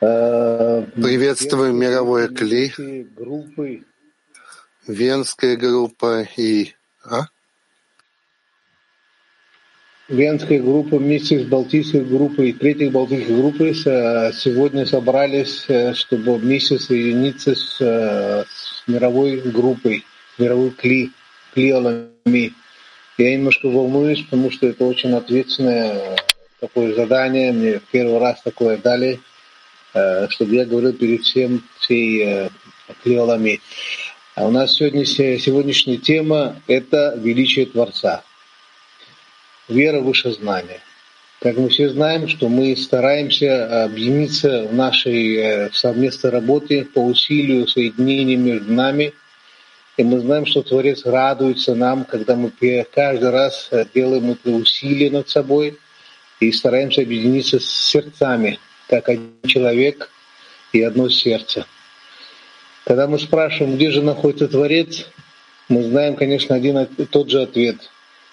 [0.00, 2.72] Приветствую мировое Кли,
[4.86, 6.74] Венская группа и...
[7.04, 7.26] А?
[10.08, 17.54] Венская группа вместе с Балтийской группой и Третьей Балтийской группой сегодня собрались, чтобы вместе соединиться
[17.54, 20.04] с, с мировой группой,
[20.38, 21.12] мировой Кли,
[21.54, 22.52] Кли Алами.
[23.16, 26.16] Я немножко волнуюсь, потому что это очень ответственное
[26.66, 29.20] такое задание, мне первый раз такое дали,
[29.92, 32.48] э, чтобы я говорил перед всем всей
[33.02, 33.60] клеолами.
[34.34, 38.22] А у нас сегодня, сегодняшняя тема– это величие Творца.
[39.68, 40.80] Вера выше знания.
[41.40, 47.68] Как мы все знаем, что мы стараемся объединиться в нашей э, совместной работе по усилию
[47.68, 49.12] соединения между нами–
[49.96, 52.50] и мы знаем, что Творец радуется нам, когда мы
[52.92, 55.78] каждый раз э, делаем это усилие над собой
[56.48, 60.10] и стараемся объединиться с сердцами, как один человек
[60.72, 61.66] и одно сердце.
[62.84, 65.06] Когда мы спрашиваем, где же находится Творец,
[65.68, 67.90] мы знаем, конечно, один и тот же ответ.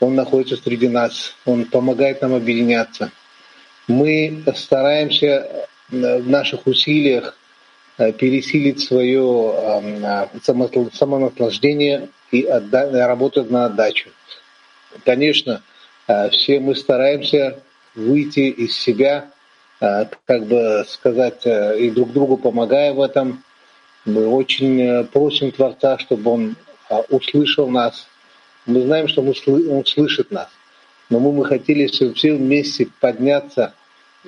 [0.00, 3.12] Он находится среди нас, он помогает нам объединяться.
[3.86, 5.26] Мы стараемся
[5.90, 7.36] э, в наших усилиях
[7.98, 14.08] Э, пересилить свое эм, самонаслаждение и работать на отдачу.
[15.04, 15.62] Конечно,
[16.08, 17.62] э, все мы стараемся
[17.94, 19.30] выйти из себя,
[19.80, 23.42] э, как бы сказать, и друг другу помогая в этом.
[24.04, 26.56] Мы очень просим Творца, чтобы Он
[27.08, 28.08] услышал нас.
[28.66, 30.48] Мы знаем, что Он слышит нас.
[31.08, 33.74] Но мы бы хотели все вместе подняться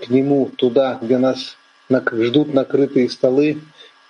[0.01, 1.57] к Нему туда, где нас
[1.91, 3.61] ждут накрытые столы,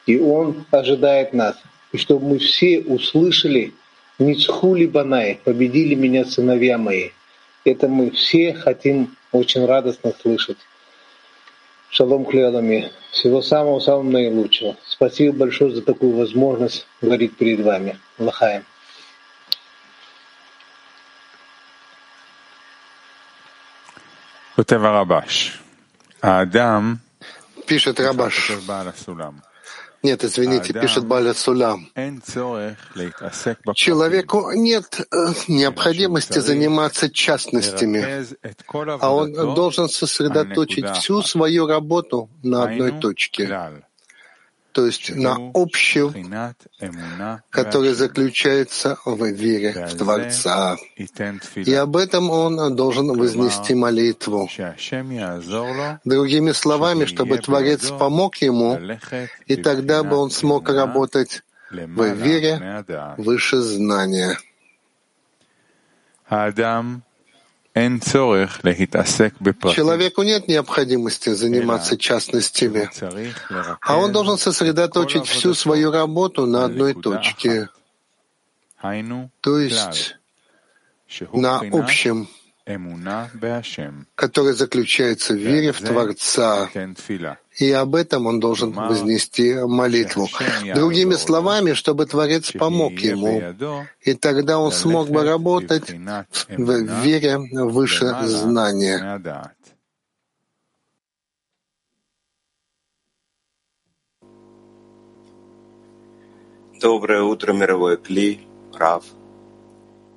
[0.07, 1.57] и Он ожидает нас.
[1.93, 3.75] И чтобы мы все услышали
[4.19, 7.11] «Ницхули банай, победили меня сыновья мои».
[7.65, 10.59] Это мы все хотим очень радостно слышать.
[11.91, 12.93] Шалом Клеолами.
[13.11, 14.77] Всего самого-самого наилучшего.
[14.87, 17.99] Спасибо большое за такую возможность говорить перед вами.
[18.19, 18.65] Лахаем.
[27.67, 28.53] Пишет Рабаш.
[30.05, 31.89] Нет, извините, пишет Баля Сулам.
[33.75, 38.27] Человеку нет э, необходимости заниматься частностями,
[39.01, 43.83] а он должен сосредоточить всю свою работу на одной точке
[44.75, 46.13] то есть на общем,
[47.49, 50.77] который заключается в вере в Творца.
[51.55, 54.51] И об этом он должен вознести молитву.
[56.05, 58.79] Другими словами, чтобы Творец помог ему,
[59.47, 62.85] и тогда бы он смог работать в вере
[63.17, 64.37] выше знания.
[69.75, 72.89] Человеку нет необходимости заниматься частностями,
[73.81, 77.69] а он должен сосредоточить всю свою работу на одной точке,
[79.41, 80.17] то есть
[81.33, 82.29] на общем
[84.15, 86.71] который заключается в вере в Творца.
[87.59, 90.29] И об этом он должен вознести молитву.
[90.75, 93.43] Другими словами, чтобы Творец помог ему,
[94.01, 99.21] и тогда он смог бы работать в вере выше знания.
[106.81, 109.05] Доброе утро, мировой Кли, Рав.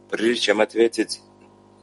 [0.10, 1.22] Прежде чем ответить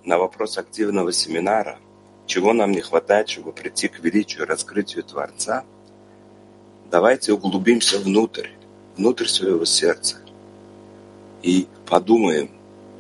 [0.05, 1.79] на вопрос активного семинара,
[2.27, 5.65] чего нам не хватает, чтобы прийти к величию раскрытию Творца,
[6.91, 8.49] давайте углубимся внутрь,
[8.97, 10.17] внутрь своего сердца
[11.43, 12.51] и подумаем,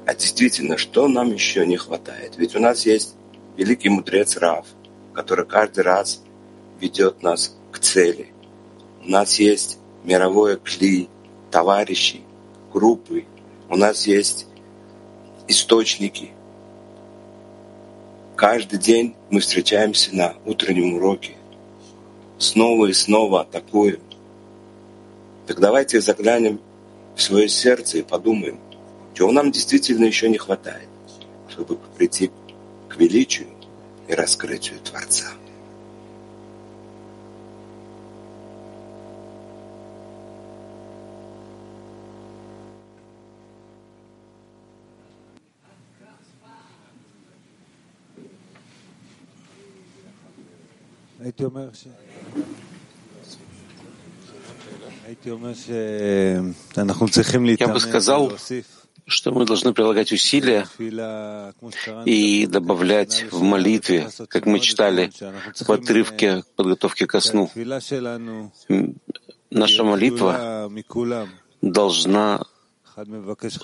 [0.07, 2.35] а действительно, что нам еще не хватает?
[2.37, 3.15] Ведь у нас есть
[3.57, 4.67] великий мудрец Рав,
[5.15, 6.23] который каждый раз
[6.81, 8.33] ведет нас к цели.
[9.03, 11.09] У нас есть мировое кли,
[11.51, 12.21] товарищи,
[12.73, 13.25] группы,
[13.71, 14.47] у нас есть
[15.49, 16.33] источники,
[18.37, 21.37] Каждый день мы встречаемся на утреннем уроке.
[22.39, 24.01] Снова и снова атакуем.
[25.47, 26.61] Так давайте заглянем
[27.15, 28.59] в свое сердце и подумаем,
[29.15, 30.89] чего нам действительно еще не хватает,
[31.49, 32.33] чтобы прийти
[32.89, 33.47] к величию
[34.09, 35.27] и раскрытию Творца.
[51.24, 51.88] הייתי אומר ש...
[55.06, 55.52] הייתי אומר
[56.76, 58.80] שאנחנו צריכים להתאמן ולהוסיף.
[59.10, 60.68] что мы должны прилагать усилия
[62.06, 65.12] и добавлять в молитве, как мы читали
[65.60, 67.50] в отрывке подготовки ко сну.
[69.50, 70.72] Наша молитва
[71.62, 72.46] должна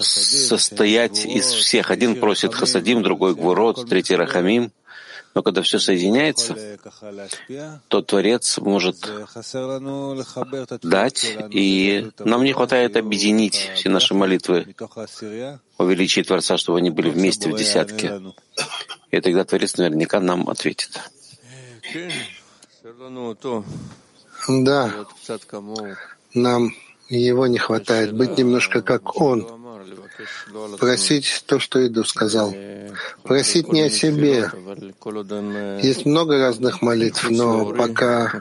[0.02, 1.92] состоять из всех.
[1.92, 4.72] Один просит хасадим, другой гвурот, третий рахамим.
[5.35, 6.79] но когда все соединяется,
[7.89, 8.97] то Творец может
[10.83, 14.75] дать, и нам не хватает объединить все наши молитвы
[15.79, 18.21] о величии Творца, чтобы они были вместе в десятке.
[19.11, 21.01] И тогда Творец наверняка нам ответит.
[24.49, 25.07] Да,
[26.35, 26.73] нам
[27.09, 29.60] его не хватает быть немножко как он,
[30.79, 32.55] просить то, что Иду сказал.
[33.23, 34.51] Просить не о себе.
[35.83, 38.33] Есть много разных молитв, но пока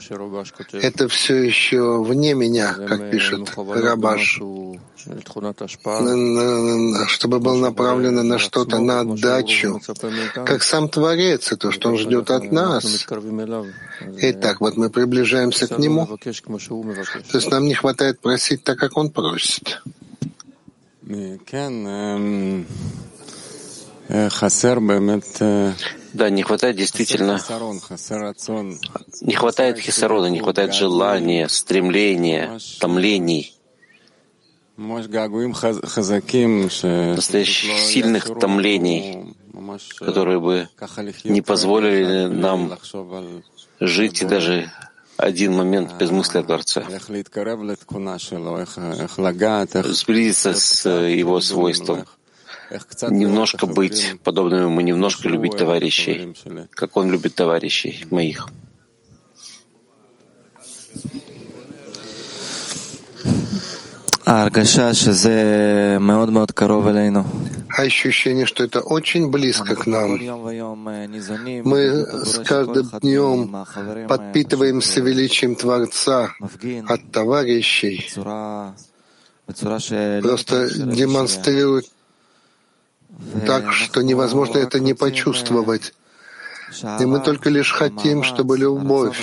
[0.73, 4.41] это все еще вне меня, как пишет Рабаш,
[7.07, 9.81] чтобы был направлено на что-то, на отдачу,
[10.33, 13.05] как сам Творец, и то, что Он ждет от нас.
[14.17, 16.05] Итак, вот мы приближаемся к Нему.
[16.07, 16.29] То
[17.37, 19.81] есть нам не хватает просить так, как Он просит.
[26.13, 27.39] Да, не хватает действительно,
[29.21, 33.53] не хватает хисарона, не хватает желания, стремления, томлений,
[37.15, 39.35] настоящих сильных томлений,
[39.99, 40.69] которые бы
[41.23, 42.77] не позволили нам
[43.79, 44.71] жить и даже
[45.19, 46.83] один момент без мысли о Творце.
[49.83, 52.05] Сблизиться с его свойством.
[53.09, 56.35] Немножко быть подобными ему, немножко любить товарищей,
[56.71, 58.47] как он любит товарищей моих.
[67.77, 70.19] Ощущение, что это очень близко к нам.
[71.63, 73.65] Мы с каждым днем
[74.07, 76.33] подпитываемся величием Творца
[76.87, 78.09] от товарищей,
[80.21, 81.85] просто демонстрируют
[83.45, 85.93] так, что невозможно это не почувствовать.
[86.99, 89.17] И мы только лишь хотим, чтобы любовь,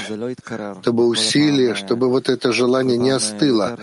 [0.82, 3.78] чтобы усилие, чтобы вот это желание не остыло,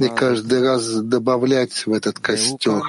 [0.00, 2.82] и каждый раз добавлять в этот костер.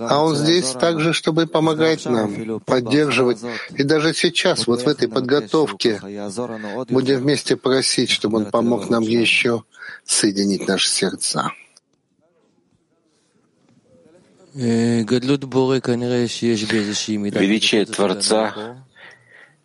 [0.00, 3.38] А он здесь также, чтобы помогать нам, поддерживать.
[3.74, 6.00] И даже сейчас, вот в этой подготовке,
[6.88, 9.62] будем вместе просить, чтобы он помог нам еще
[10.04, 11.52] соединить наши сердца.
[17.40, 18.84] Величие Творца,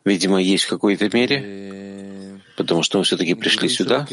[0.04, 4.08] видимо, есть в какой-то мере, потому что мы все-таки пришли сюда.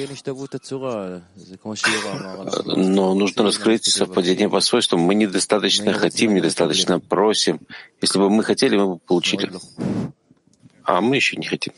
[2.65, 5.01] Но нужно раскрыть совпадение по свойствам.
[5.01, 7.61] Мы недостаточно хотим, недостаточно просим.
[8.01, 9.51] Если бы мы хотели, мы бы получили.
[10.85, 11.75] А мы еще не хотим.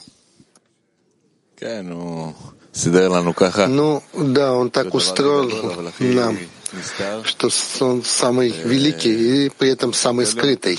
[3.68, 5.50] Ну, да, он так устроил
[6.00, 6.38] нам
[7.24, 7.48] что
[7.80, 10.78] он самый великий и при этом самый скрытый.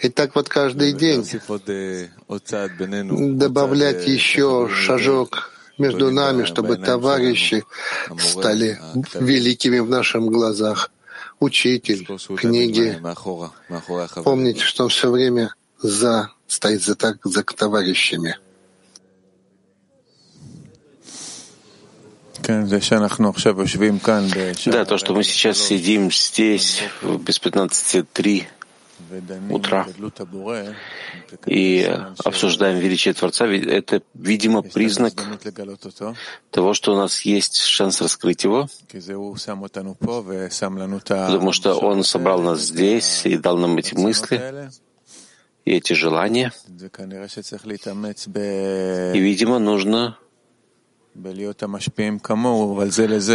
[0.00, 1.24] И так вот каждый день
[3.38, 7.64] добавлять еще шажок между нами, чтобы товарищи
[8.18, 8.78] стали
[9.14, 10.90] великими в наших глазах.
[11.40, 13.00] Учитель, книги.
[14.22, 18.38] Помните, что он все время за, стоит за, так, за товарищами.
[24.72, 28.46] Да, то, что мы сейчас сидим здесь без 15.3
[29.50, 29.86] утра.
[31.46, 31.82] и
[32.24, 35.14] обсуждаем величие Творца, это, видимо, признак
[36.50, 38.68] того, что у нас есть шанс раскрыть его,
[41.26, 44.70] потому что Он собрал нас здесь и дал нам эти мысли
[45.64, 46.52] и эти желания.
[49.14, 50.18] И, видимо, нужно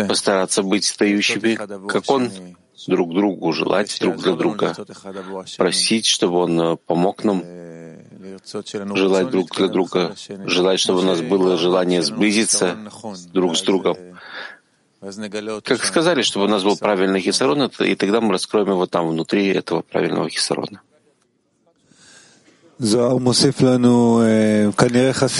[0.07, 1.55] постараться быть стоящими,
[1.87, 2.31] как он,
[2.87, 4.75] друг другу, желать друг для друга,
[5.57, 7.43] просить, чтобы он э, помог нам
[8.95, 12.77] желать друг для друга, желать, чтобы у нас было желание сблизиться
[13.33, 13.97] друг с другом.
[15.63, 19.47] Как сказали, чтобы у нас был правильный хисарон, и тогда мы раскроем его там, внутри
[19.47, 20.81] этого правильного хисарона.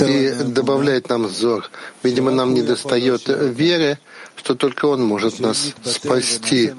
[0.09, 1.69] И добавляет нам Зор.
[2.03, 3.97] Видимо, нам не достает веры,
[4.35, 6.73] что только Он может нас спасти.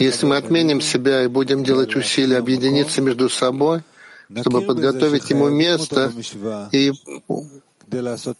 [0.00, 3.82] Если мы отменим себя и будем делать усилия объединиться между собой,
[4.40, 6.12] чтобы подготовить Ему место,
[6.72, 6.92] и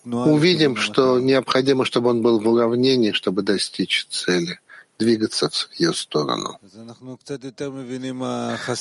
[0.03, 4.59] увидим, что необходимо, чтобы Он был в уравнении, чтобы достичь цели.
[5.05, 6.59] Двигаться в ее сторону.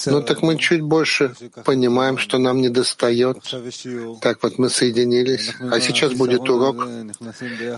[0.05, 3.37] Ну так мы чуть больше понимаем, что нам не достает.
[4.21, 6.87] Так вот мы соединились, а сейчас будет урок,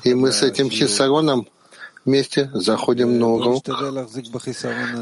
[0.04, 1.48] и мы с этим хисароном
[2.06, 3.64] вместе заходим на урок.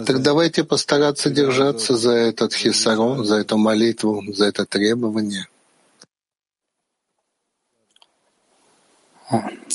[0.08, 5.48] Так давайте постараться держаться за этот хисарон, за эту молитву, за это требование.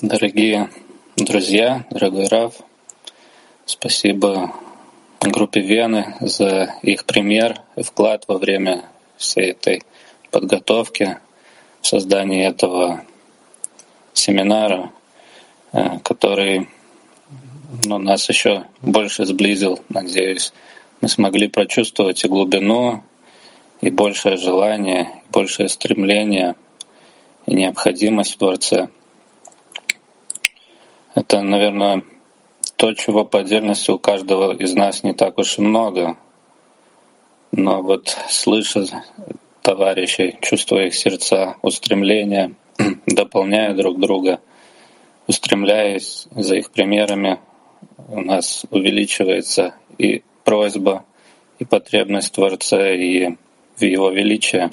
[0.03, 0.71] Дорогие
[1.17, 2.55] друзья, дорогой Рав,
[3.69, 4.55] спасибо
[5.21, 8.85] группе Вены за их пример и вклад во время
[9.19, 9.83] всей этой
[10.31, 11.19] подготовки
[11.83, 13.05] в создании этого
[14.15, 14.91] семинара,
[15.73, 16.69] э, который
[17.85, 20.55] ну, нас еще больше сблизил, надеюсь.
[21.03, 23.03] Мы смогли прочувствовать и глубину,
[23.83, 26.57] и большее желание, и большее стремление,
[27.45, 28.89] и необходимость в Дворце.
[31.15, 32.03] Это, наверное,
[32.79, 36.17] то, чего по отдельности у каждого из нас не так уж и много.
[37.53, 39.05] Но вот слыша
[39.63, 42.55] товарищей, чувствуя их сердца, устремления,
[43.07, 44.41] дополняя друг друга,
[45.27, 47.41] устремляясь за их примерами,
[48.09, 51.05] у нас увеличивается и просьба,
[51.59, 53.35] и потребность Творца, и
[53.77, 54.71] в Его величие.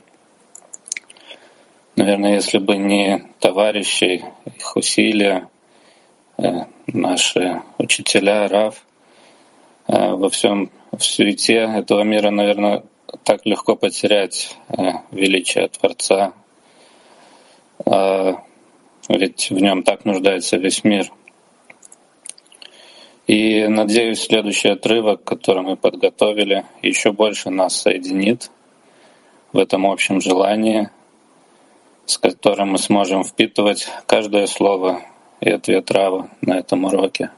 [1.96, 5.50] Наверное, если бы не товарищи, их усилия,
[6.38, 8.86] Э, наши учителя, Рав,
[9.88, 12.84] э, во всем в суете этого мира, наверное,
[13.24, 16.34] так легко потерять э, величие Творца,
[17.86, 18.44] а
[19.10, 21.12] ведь в нем так нуждается весь мир.
[23.28, 28.52] И надеюсь, следующий отрывок, который мы подготовили, еще больше нас соединит
[29.52, 30.90] в этом общем желании,
[32.06, 35.02] с которым мы сможем впитывать каждое слово
[35.42, 37.30] и ответ Рава на этом уроке.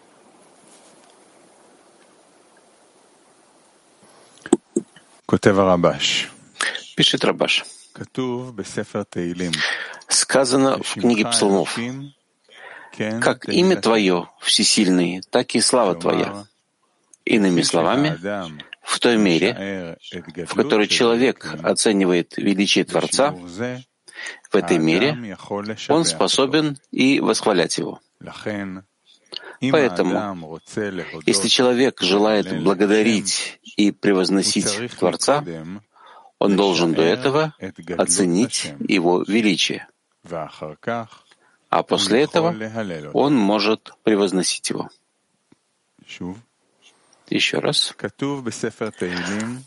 [6.95, 7.65] Пишет Рабаш.
[10.07, 11.77] Сказано в книге псалмов,
[13.21, 16.45] как имя Твое всесильный, так и слава Твоя.
[17.25, 18.17] Иными словами,
[18.81, 19.97] в той мере,
[20.47, 23.35] в которой человек оценивает величие Творца,
[24.49, 25.37] в этой мере
[25.89, 27.99] он способен и восхвалять его.
[29.71, 30.59] Поэтому,
[31.25, 35.43] если человек желает благодарить и превозносить Творца,
[36.39, 37.55] он должен до этого
[37.97, 39.87] оценить его величие,
[41.69, 42.55] а после этого
[43.13, 44.89] он может превозносить его.
[47.29, 47.93] Еще раз.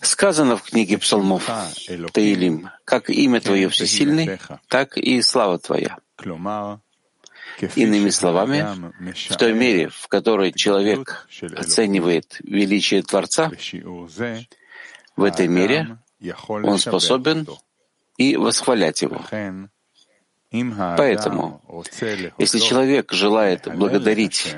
[0.01, 1.49] Сказано в книге псалмов.
[2.13, 4.39] Таилим, как имя Твое всесильный,
[4.69, 5.99] так и слава Твоя.
[7.77, 8.67] Иными словами,
[9.29, 13.51] в той мере, в которой человек оценивает величие Творца,
[15.17, 15.99] в этой мере
[16.47, 17.47] он способен
[18.17, 19.21] и восхвалять его.
[20.51, 21.63] Поэтому,
[22.39, 24.57] если человек желает благодарить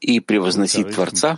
[0.00, 1.36] и превозносить Творца,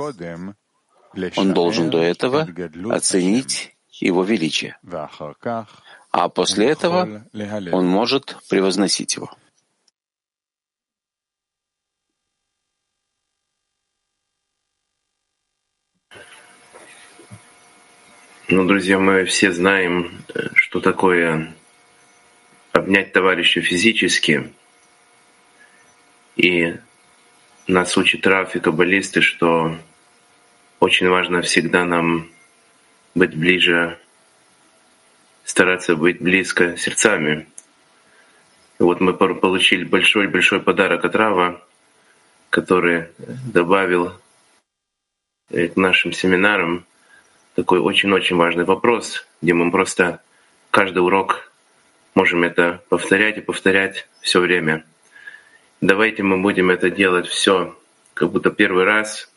[1.36, 2.48] он должен до этого
[2.90, 4.78] оценить его величие,
[6.10, 7.26] а после этого
[7.72, 9.30] он может превозносить его.
[18.50, 21.54] Ну, друзья, мы все знаем, что такое
[22.72, 24.50] обнять товарища физически.
[26.36, 26.76] И
[27.66, 29.76] нас учит Раф и каббалисты, что
[30.80, 32.28] очень важно всегда нам
[33.14, 33.98] быть ближе,
[35.44, 37.48] стараться быть близко сердцами.
[38.78, 41.62] И вот мы получили большой-большой подарок от Рава,
[42.50, 43.08] который
[43.52, 44.12] добавил
[45.50, 46.86] к нашим семинарам
[47.54, 50.20] такой очень-очень важный вопрос, где мы просто
[50.70, 51.50] каждый урок
[52.14, 54.84] можем это повторять и повторять все время.
[55.80, 57.76] Давайте мы будем это делать все
[58.14, 59.30] как будто первый раз,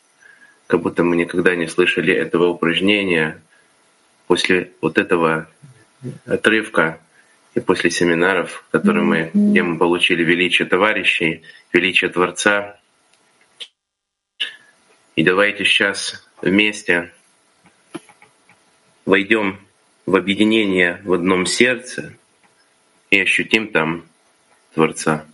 [0.72, 3.42] как будто мы никогда не слышали этого упражнения.
[4.26, 5.46] После вот этого
[6.24, 6.98] отрывка
[7.52, 11.42] и после семинаров, которые мы, где мы получили величие товарищей,
[11.74, 12.80] величие Творца.
[15.14, 17.12] И давайте сейчас вместе
[19.04, 19.58] войдем
[20.06, 22.14] в объединение в одном сердце
[23.10, 24.06] и ощутим там
[24.72, 25.26] Творца.